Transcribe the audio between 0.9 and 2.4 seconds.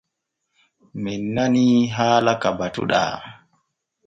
Men nanii haala